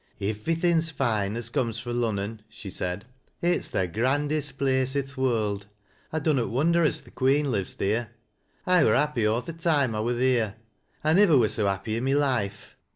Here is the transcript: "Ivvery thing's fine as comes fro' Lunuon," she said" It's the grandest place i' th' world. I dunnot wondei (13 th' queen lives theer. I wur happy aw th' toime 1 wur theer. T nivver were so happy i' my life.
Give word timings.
"Ivvery 0.19 0.55
thing's 0.59 0.89
fine 0.89 1.37
as 1.37 1.51
comes 1.51 1.77
fro' 1.77 1.93
Lunuon," 1.93 2.39
she 2.49 2.71
said" 2.71 3.05
It's 3.43 3.67
the 3.67 3.85
grandest 3.87 4.57
place 4.57 4.95
i' 4.95 5.01
th' 5.01 5.15
world. 5.15 5.67
I 6.11 6.17
dunnot 6.17 6.47
wondei 6.49 6.89
(13 6.97 7.03
th' 7.03 7.13
queen 7.13 7.51
lives 7.51 7.75
theer. 7.75 8.09
I 8.65 8.83
wur 8.83 8.95
happy 8.95 9.27
aw 9.27 9.41
th' 9.41 9.59
toime 9.61 9.91
1 9.91 10.03
wur 10.03 10.17
theer. 10.17 10.55
T 11.05 11.09
nivver 11.13 11.37
were 11.37 11.49
so 11.49 11.67
happy 11.67 11.97
i' 11.97 11.99
my 11.99 12.13
life. 12.13 12.77